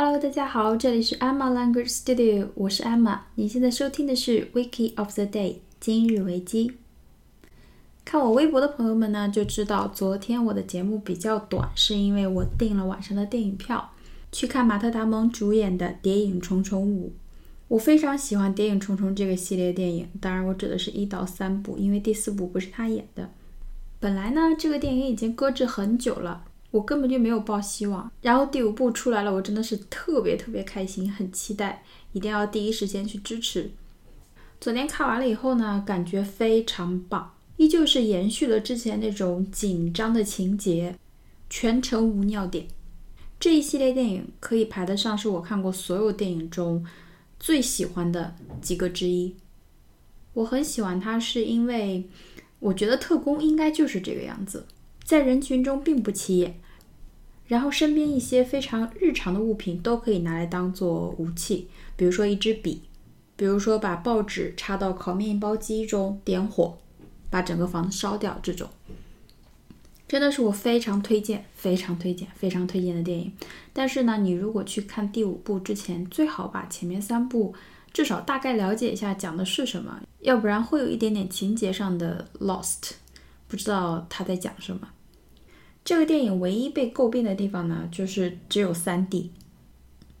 [0.00, 3.18] Hello，大家好，这里是 Emma Language Studio，我是 Emma。
[3.34, 6.74] 你现在收听的是 Wiki of the Day，今日维基。
[8.04, 13.90] 看我微博的朋友们呢，就知道昨天我的节目比较短，是因为我订了晚上的电影票，
[14.30, 17.08] 去看马特·达蒙主演的《谍影重重五》。
[17.66, 23.28] 我非常喜欢《谍影重重》这个系列电影，当然我指的是一到三部，因为第四部不是他演的。
[23.98, 26.44] 本来呢，这个电影已经搁置很久了。
[26.70, 31.82] 我根本就没有抱希望，然后第五部出来了，我真的是特别特别开心，很期待，
[32.12, 33.70] 一定要第一时间去支持。
[34.60, 40.94] 昨天看完了以后呢，感觉非常棒，依旧是延续了之前那种紧张的情节，
[41.48, 42.66] 全程无尿点。
[43.40, 46.84] 这一系列电影可以排得上是我看过所有电影中
[47.38, 49.34] 最喜欢的几个之一。
[50.34, 52.08] 我很喜欢它，是因为
[52.58, 54.66] 我觉得特工应该就是这个样子。
[55.08, 56.60] 在人群中并不起眼，
[57.46, 62.82] 然后身边一些非常日常的物品都可以拿来当做武器，比如说一支笔，
[63.34, 66.76] 比如说把报纸插到烤面包机中点火，
[67.30, 68.68] 把整个房子烧掉，这种
[70.06, 73.32] 真的是我非常推荐、非常推荐、非常推荐的电影。
[73.72, 77.54] 但是呢，你如果去看第五部之前，最好把前面三部
[77.94, 82.90] 至少大概了解一下讲的是什么，要不然会有一点点情节上的 lost，
[83.46, 84.86] 不知道他在讲什么。
[85.88, 89.32] 这个电影唯一被诟病的地方呢，就是只有三 D，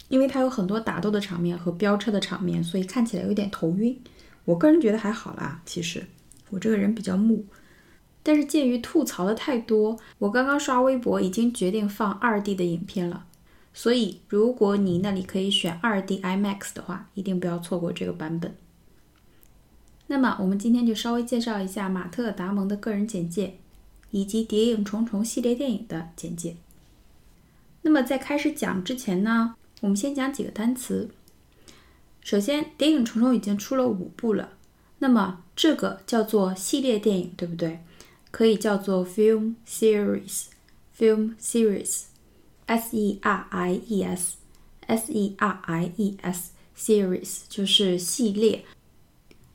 [0.08, 4.00] 因为它有很多打斗的场面和飙车的场面，所以看起来有点头晕。
[4.46, 6.06] 我个人觉得还好啦，其实
[6.48, 7.44] 我这个人比较木。
[8.22, 13.26] 但是鉴于吐槽的太多，我刚刚刷微博已经决定放二 D 的影片了。
[13.74, 18.56] 所以如果你那里可以选二 D IMAX 的话，一定不要错过这个版本。
[20.06, 23.58] 那么我们今天就稍微介绍一下马特·达蒙的个人简介。
[24.10, 26.56] 以及《谍影重重》系列电影的简介。
[27.82, 31.10] 那么在开始讲之前呢，我们先讲几个单词。
[32.20, 34.50] 首先，《谍影重重》已经出了五部了，
[34.98, 37.78] 那么这个叫做系列电影，对不对？
[38.30, 48.64] 可以叫做 film series，film series，s e r i e s，s e r i e s，series 就是系列。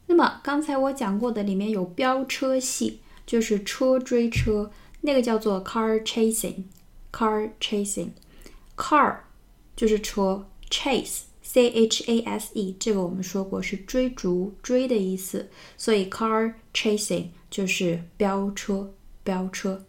[0.07, 2.99] 那么刚才我讲过的里面有飙车戏。
[3.25, 9.17] 就是车追车，那个叫做 car chasing，car chasing，car
[9.75, 19.85] 就是车，chase，c h a s e，这个我们说过是追逐、追的意思，所以 car chasing 就是飙车、飙车。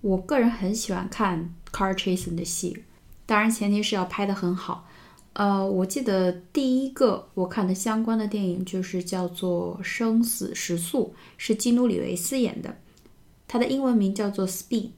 [0.00, 2.84] 我个人很喜欢看 car chasing 的戏，
[3.24, 4.88] 当然前提是要拍的很好。
[5.34, 12.76] 呃，我记得第一个我看的相关的电影就是叫做《生死时速》，是基努里维斯演的，
[13.48, 14.90] 它的英文名叫做《Speed》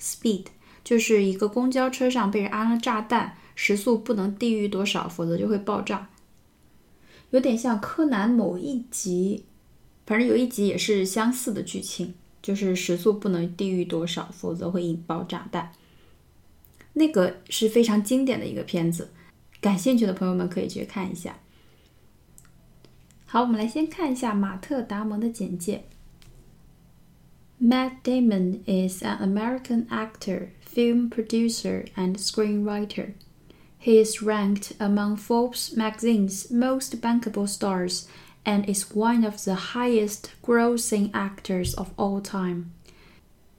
[0.00, 0.46] ，Speed
[0.82, 6.08] 就是一个公交车上被人安了炸弹，时速不能低于多少，否则就会爆炸。
[7.30, 9.44] 有点像柯南某一集，
[10.06, 15.72] 反正有一集也是相似的剧情，就是时速不能低于多少，否则会引爆炸弹。
[16.94, 19.10] 那个是非常经典的一个片子。
[19.65, 21.37] 感兴趣的朋友们可以去看一下。
[23.25, 25.85] 好，我们来先看一下马特·达蒙的简介。
[27.61, 33.13] Matt Damon is an American actor, film producer, and screenwriter.
[33.79, 38.07] He is ranked among Forbes magazine's most bankable stars
[38.43, 42.71] and is one of the highest grossing actors of all time.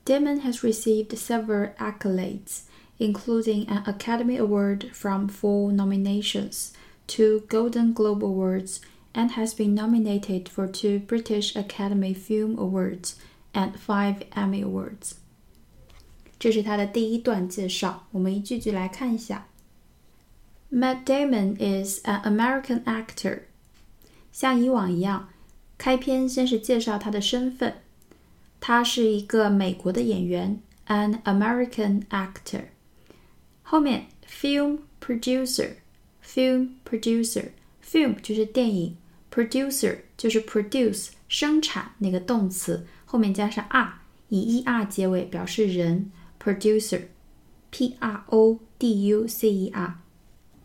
[0.04, 2.62] Damon has received several accolades,
[2.98, 6.72] including an Academy Award from four nominations,
[7.06, 8.80] two Golden Globe Awards,
[9.12, 13.16] and has been nominated for two British Academy Film Awards
[13.52, 15.12] and five Emmy Awards.
[16.38, 19.46] 这是他的第一段介绍，我们一句句来看一下。
[20.72, 23.42] Matt Damon is an American actor。
[24.32, 25.28] 像以往一样，
[25.76, 27.74] 开篇先是介绍他的身份，
[28.58, 32.64] 他是一个美国的演员，an American actor。
[33.69, 38.95] 后面 film producer，film producer，film 就是电影
[39.30, 44.00] ，producer 就是 produce 生产那个动词，后面加上 r，
[44.30, 46.09] 以 er 结尾表示人
[46.41, 50.00] ，producer，p r o d u c e r，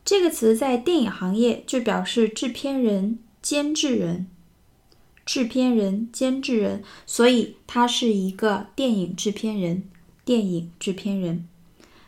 [0.05, 4.29] 这个词在电影行业就表示制片人、监制人，
[5.27, 9.83] 制片人、监制人，所以他是一个电影制片人，
[10.25, 11.49] 电影制片人。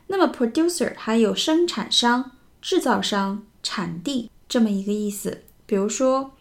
[0.07, 2.31] 那么，producer 还有生产商、
[2.61, 5.43] 制造商、产地这么一个意思。
[5.65, 6.31] 比如说，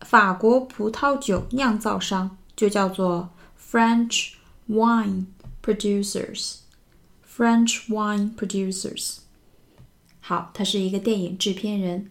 [0.00, 4.34] 法国葡萄酒酿造商就叫做 French
[4.68, 5.26] wine
[5.62, 9.18] producers，French wine producers。
[10.20, 12.08] 好，他是一个电影制片人，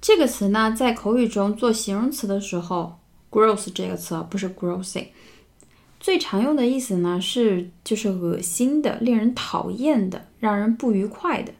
[0.00, 2.98] 这个词呢，在口语中做形容词的时候
[3.30, 5.08] ，gross 这个词不是 grossing。
[6.00, 11.52] 最常用的意思呢是就是恶心的、令人讨厌的、让人不愉快的，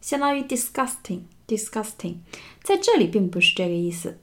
[0.00, 2.16] 相当于 disgusting，disgusting。
[2.62, 4.18] 在这里并不是这个意思。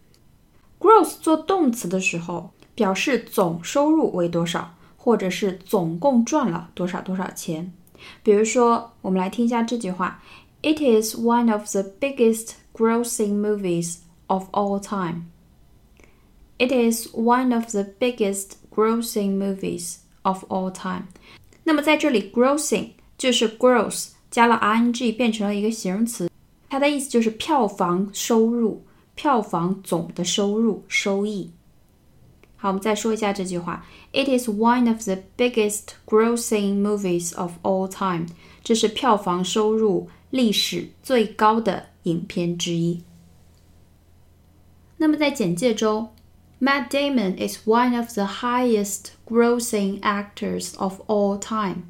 [0.79, 2.51] gross 做动词的时候。
[2.75, 7.73] 表示总收入为多少，或者是总共赚了多少多少钱。
[8.23, 10.21] 比如说，我们来听一下这句话
[10.61, 13.97] ：It is one of the biggest grossing movies
[14.27, 15.23] of all time.
[16.57, 21.03] It is one of the biggest grossing movies of all time.
[21.63, 26.29] 那么在这里，grossing 就是 gross 加了 ing 变成了一个形容词，
[26.69, 28.83] 它的意思就是票房收入、
[29.15, 31.49] 票房总的收入、收益。
[32.58, 33.84] 好，我们再说一下这句话。
[34.12, 38.26] It is one of the biggest grossing movies of all time。
[38.62, 43.02] 这是票房收入历史最高的影片之一。
[44.96, 46.08] 那么在简介中，
[46.58, 51.82] Matt Damon is one of the highest grossing actors of all time。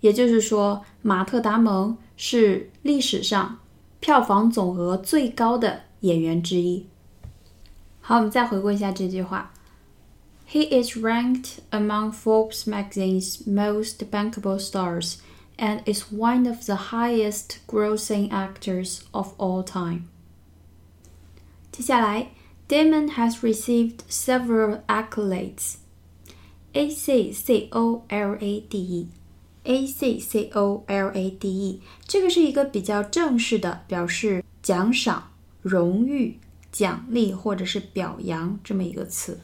[0.00, 3.60] 也就是说，马特·达蒙是历史上
[4.00, 6.86] 票房总额最高的演员之一。
[8.00, 9.52] 好，我们再回顾一下这句话。
[10.52, 15.18] He is ranked among Forbes magazine's most bankable stars
[15.58, 20.04] and is one of the highest grossing actors of all time.
[21.70, 22.30] 接下来，
[22.66, 25.76] Damon has received several accolades.
[26.72, 29.08] A C C O L A D E
[29.64, 35.30] A C C O L A D E 这个是一个比较正式的表示奖赏、
[35.62, 36.38] 荣誉、
[36.70, 39.40] 奖励或者是表扬这么一个词。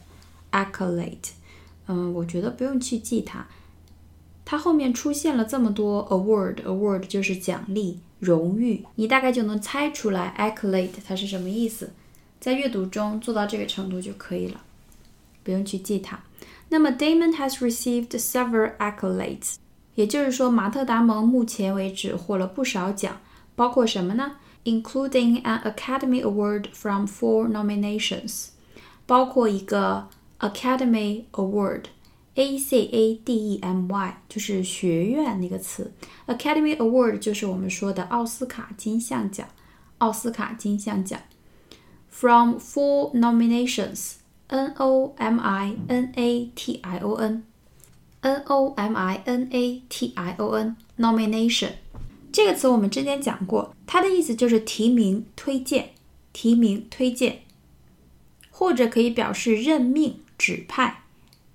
[0.52, 1.30] accolade，
[1.88, 3.48] 嗯，我觉得不用去记它。
[4.46, 11.92] 它后面出现了这么多 award，award 就是奖励、荣誉，你大概就能猜出来 accolade 它是什么意思。
[12.40, 14.62] 在阅读中做到这个程度就可以了，
[15.44, 16.20] 不用去记它。
[16.70, 19.56] 那么 Damon has received several accolades，
[19.94, 23.20] 也就是说马特·达蒙目前为止获了不少奖，
[23.56, 28.48] 包括什么呢？Including an Academy Award from four nominations，
[29.06, 30.08] 包括一个。
[30.40, 35.92] Academy Award，A C A D E M Y 就是学院那个词。
[36.28, 39.48] Academy Award 就是我们说的奥斯卡金像奖。
[39.98, 41.20] 奥斯卡金像奖。
[42.10, 49.50] From four nominations，N O M I N A T I O N，N O M I N
[49.52, 51.72] A T I O N，nomination
[52.32, 55.90] 这个词我们之前讲过，它的意思就是提名、推荐、
[56.32, 57.40] 提名、推荐，
[58.50, 60.22] 或者可以表示任命。
[60.40, 61.04] 指派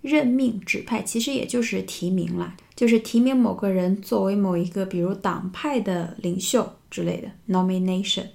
[0.01, 8.27] 任命、指派，其实也就是提名啦，就是提名某个人作为某一个，比如党派的领袖之类的 nomination。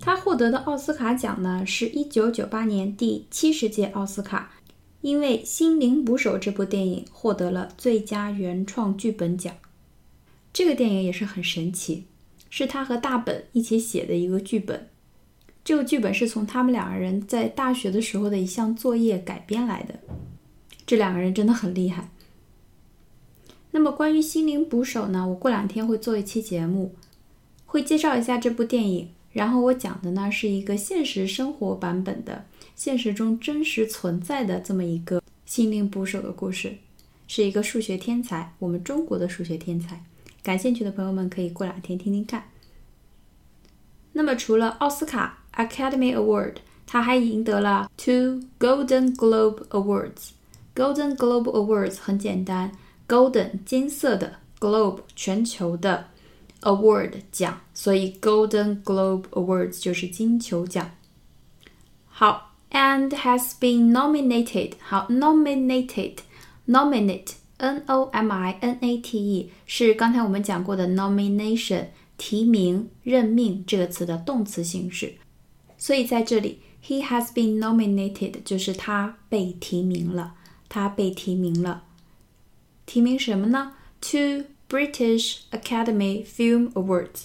[0.00, 4.50] 他获得的奥斯卡奖呢，是一九九八年第七十届奥斯卡，
[5.02, 9.54] 因为《心灵捕手》这部电影获得了最佳原创剧本奖。
[10.52, 12.06] 这个电影也是很神奇，
[12.48, 14.88] 是他和大本一起写的一个剧本。
[15.62, 20.00] 这个剧本是从他们两个人在大学的时候的一项作业改编来的。
[20.86, 22.10] 这两个人真的很厉害。
[23.70, 26.94] 那么关于《心灵捕手》呢，我过两天会做一期节目，
[27.66, 29.10] 会介绍一下这部电影。
[29.32, 36.78] 然后我讲的呢是一个现实生活版本的，现实中真实存在的这么一个心灵捕手的故事，
[37.28, 40.02] 是一个数学天才，我们中国的数学天才。
[40.42, 42.50] 感兴趣的朋友们可以过两天听听看。
[44.14, 52.71] 那么除了奥斯卡 Academy Award，他还赢得了 two Golden Globe Awards。Golden Globe Awards 很简单，
[53.07, 56.07] Golden 金色的，Globe 全球的，
[56.61, 60.91] Award 奖，所以 Golden Globe Awards 就是金球奖。
[62.07, 64.73] 好，and has been nominated。
[64.79, 71.85] 好，nominated，nominate。N O M I N A T E 是刚才我们讲过的 nomination
[72.17, 75.13] 提名、任命这个词的动词形式，
[75.80, 80.34] 所以在这里 he has been nominated 就是他被提名了，
[80.68, 81.82] 他被提名了。
[82.86, 87.22] 提名什么呢？Two British Academy Film Awards，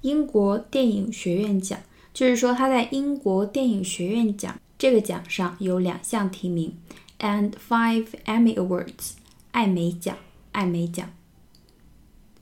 [0.00, 1.78] 英国电影学院奖，
[2.14, 6.76] 就是说他在英国电影学院奖这个奖上有两项提名
[7.18, 9.12] ，and five Emmy Awards。
[9.52, 10.16] 艾美奖，
[10.52, 11.12] 艾美奖。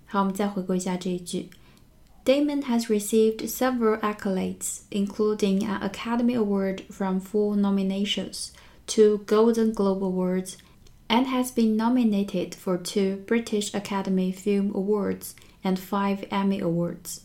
[0.04, 1.48] 好，我们再回顾一下这一句。
[2.27, 8.51] Damon has received several accolades, including an Academy Award from four nominations,
[8.87, 10.55] two Golden Globe Awards,
[11.09, 17.19] and has been nominated for two British Academy Film Awards and five Emmy Awards.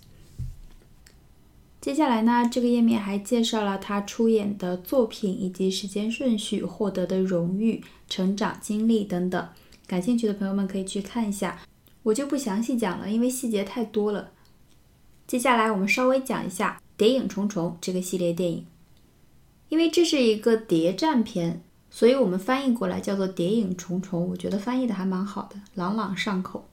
[1.80, 9.48] 接下来呢，这个页面还介绍了他出演的作品以及时间顺序、获得的荣誉、成长经历等等。
[9.86, 11.60] 感兴趣的朋友们可以去看一下，
[12.02, 14.32] 我就不详细讲了，因为细节太多了。
[15.33, 18.67] 接下来我们稍微讲一下《谍影重重》这个系列电影，
[19.67, 26.65] 因为这是一个谍战片，所以我们翻译过来叫做《谍影重重》，我觉得翻译的还蛮好的，朗朗上口。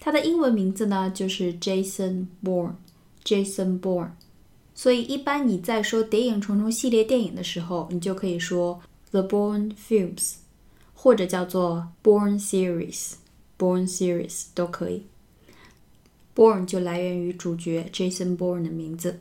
[0.00, 4.10] 它的英文名字呢就是 Jason Bourne，Jason Bourne。
[4.74, 10.34] 所以一般你在说《谍影重重》系列电影的时候，你就可以说 The Bourne Films。
[10.92, 15.04] 或者叫做 Born Series，Born Series 都可以。
[16.37, 19.19] Born 就来源于主角 Jason Bourne 的名字。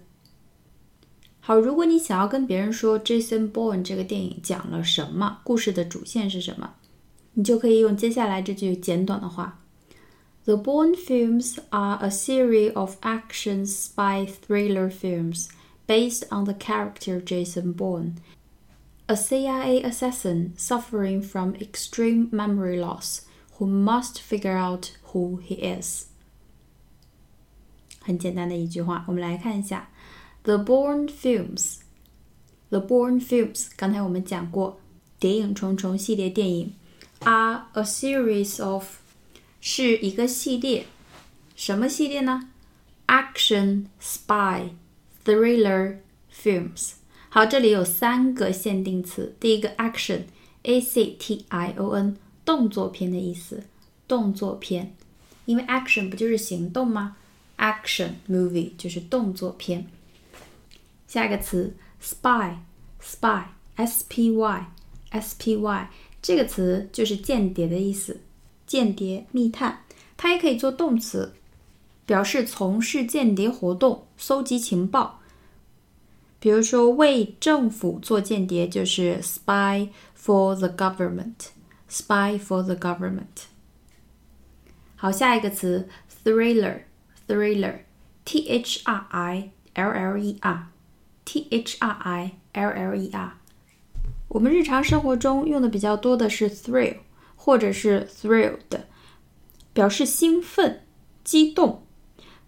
[1.40, 6.75] 好，如果你想要跟别人说 Jason Bourne 这个电影讲了什么，故事的主线是什么，
[7.35, 9.59] 你就可以用接下来这句简短的话：
[10.45, 15.49] The Bourne films are a series of action spy thriller films
[15.87, 18.14] based on the character Jason Bourne
[19.09, 23.23] a CIA assassin suffering from extreme memory loss
[23.59, 26.07] who must figure out who he is。
[28.07, 29.88] 很简单的一句话，我们来看一下，
[30.42, 34.73] The Bourne Films。The Bourne Films，刚才我们讲过，《
[35.19, 36.73] 谍影重重》系列电影，
[37.21, 38.87] are a series of，
[39.61, 40.87] 是一个系列，
[41.54, 42.49] 什么系列呢？
[43.07, 44.71] Action, spy,
[45.25, 45.99] thriller
[46.35, 46.92] films。
[47.28, 49.37] 好，这里有三个限定词。
[49.38, 53.64] 第一个 action，a c t i o n，动作片的意思，
[54.09, 54.95] 动作片。
[55.45, 57.16] 因为 action 不就是行动吗
[57.58, 59.88] ？action movie 就是动作片。
[61.08, 65.90] 下一个词 spy，spy，s p y，s p y，
[66.22, 68.20] 这个词就是间谍的意思，
[68.66, 69.84] 间谍、密探。
[70.18, 71.34] 它也可以做动词，
[72.06, 75.22] 表示从事间谍活动，搜集情报。
[76.40, 83.46] 比如说，为政府做间谍就是 spy for the government，spy for the government。
[84.96, 85.90] 好，下一个词
[86.24, 86.82] thriller
[87.26, 93.38] thriller，thriller，t h r i l l e r，t h r i l l e r。
[94.28, 96.97] 我们日常生活中用的比较多的是 thrill
[97.37, 98.81] 或者是 thrilled，
[99.73, 100.83] 表示兴奋、
[101.23, 101.83] 激动。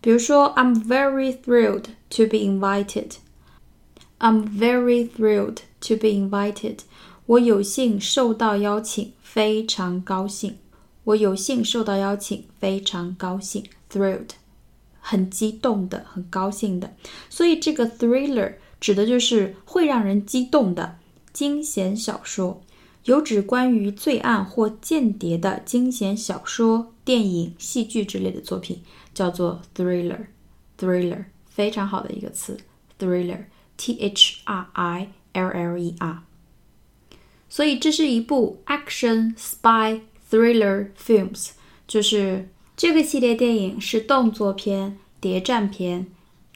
[0.01, 6.81] 比如说，I'm very thrilled to be invited。I'm very thrilled to be invited.
[7.27, 10.59] 我有幸受到邀请，非常高兴。
[11.05, 13.65] 我有幸受到邀请，非常高兴。
[13.91, 14.31] Thrilled，
[15.00, 16.96] 很激动的，很高兴的。
[17.30, 20.98] 所以这个 thriller 指的就是会让人激动的
[21.34, 22.62] 惊险小说。
[23.06, 28.82] 有指关于罪案或间谍的惊险小说、电影、戏剧之类的作品，
[29.14, 30.28] 叫做 thriller。
[30.78, 32.58] thriller 非常好的一个词
[33.00, 36.24] ，thriller，t h r i l l e r。
[37.48, 41.52] 所以这是一部 action spy thriller films，
[41.88, 46.08] 就是这个系列电影是动作片、谍战片、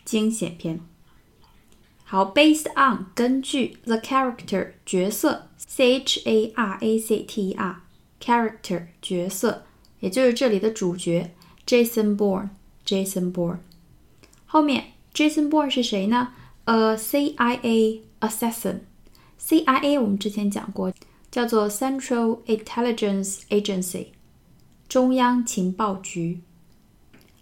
[0.05, 0.79] 惊险片。
[2.05, 7.81] 好，based on 根据 the character 角色，c h a r a c t e r
[8.21, 9.63] character 角色，
[9.99, 11.29] 也就是这里的主角
[11.67, 12.51] Jason Bourne。
[12.85, 13.57] Jason Bourne
[14.45, 16.29] 后面 Jason Bourne 是谁呢
[16.63, 18.79] ？A CIA assassin。
[19.37, 20.93] CIA 我们之前讲过，
[21.29, 24.05] 叫做 Central Intelligence Agency，
[24.93, 26.41] 中央情报局。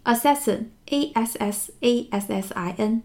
[0.04, 3.02] Assassin，A S S A S S I N。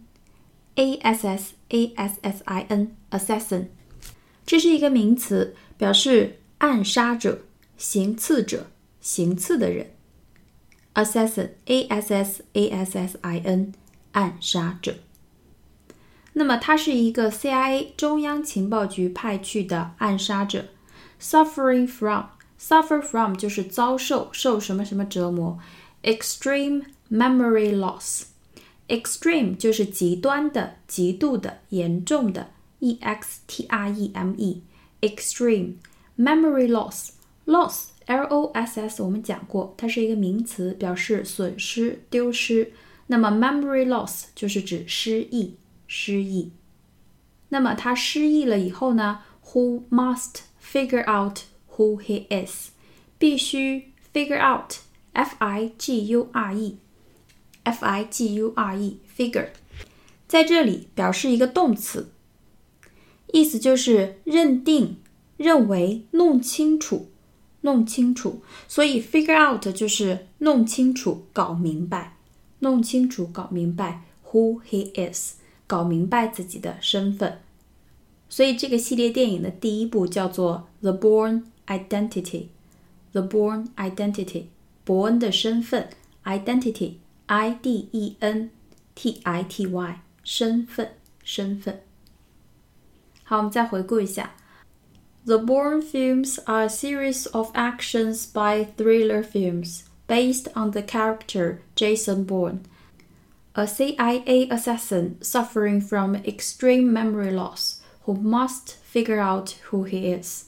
[0.75, 3.65] A S S A S S I N，assassin，
[4.45, 7.41] 这是一个名词，表示暗杀者、
[7.75, 8.67] 行刺者、
[9.01, 9.91] 行刺的人。
[10.93, 13.73] Assassin，A S S A S S I N，
[14.13, 14.95] 暗杀者。
[16.31, 20.67] 那么他是一个 CIA 中央情报局派去的暗杀者。
[21.19, 22.27] Suffering from
[22.59, 25.59] Suffer from 就是遭受、受什么什么折磨。
[26.03, 28.23] Extreme memory loss。
[28.87, 34.63] Extreme 就是极端的、极度的、严重的，E X T R E M E
[35.01, 35.73] extreme
[36.17, 37.09] memory loss
[37.45, 42.71] loss L O S S 我们讲过，它是一个名词，表示损失、丢失。
[43.07, 46.51] 那么 memory loss 就是指失忆、失忆。
[47.49, 49.19] 那么他失忆了以后呢
[49.51, 51.39] ？Who must figure out
[51.77, 52.71] who he is？
[53.17, 54.75] 必须 figure out
[55.13, 56.77] F I G U R E。
[57.69, 59.49] f i g u r e figure，
[60.25, 62.11] 在这里表示一个动词，
[63.33, 64.95] 意思就是认定、
[65.35, 67.09] 认为、弄清楚、
[67.59, 68.41] 弄清楚。
[68.69, 72.15] 所以 figure out 就是弄清楚、搞明白、
[72.59, 75.33] 弄清楚、搞明白 who he is，
[75.67, 77.41] 搞明白自己的身份。
[78.29, 84.44] 所以这个系列电影的第一部叫做《The Born Identity》，《The Born Identity》，
[84.84, 85.88] 伯恩的身份，
[86.24, 88.50] identity。I D E N
[88.94, 91.80] T I T Y 身份身份。
[93.24, 94.34] 好，我们再回顾一下。
[95.24, 102.26] The Bourne films are a series of action spy thriller films based on the character Jason
[102.26, 102.64] Bourne,
[103.54, 110.46] a CIA assassin suffering from extreme memory loss who must figure out who he is.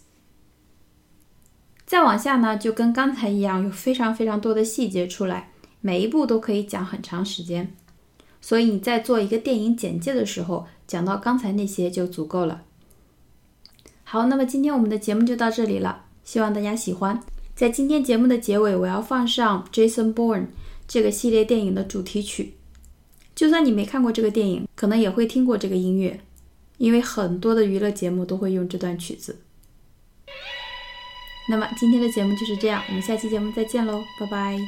[1.90, 5.52] 再往下呢，就跟刚才一样，有非常非常多的细节出来。
[5.82, 7.74] 每一步都可以讲很长时间，
[8.40, 12.62] 所以你在做一个电影简介的时候，讲到刚才那些就足够了。
[14.04, 17.20] 好，那么今天我们的节目就到这里了，希望大家喜欢。
[17.56, 20.42] 在今天节目的结尾，我要放上《Jason Bourne》
[20.88, 22.54] 这个系列电影的主题曲。
[23.34, 26.20] 就算你没看过这个电影，可能也会听过这个音乐，
[26.78, 29.40] 因为很多的娱乐节目都会用这段曲子。
[31.50, 34.60] 那么今天的节目就是这样，我们下期节目再见喽，拜拜。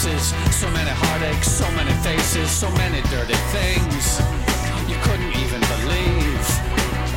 [0.00, 4.20] Places, so many heartaches, so many faces, so many dirty things.
[4.88, 6.44] You couldn't even believe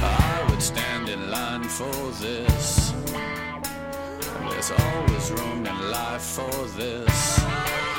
[0.02, 2.94] uh, I would stand in line for this.
[4.50, 7.91] There's always room in life for this.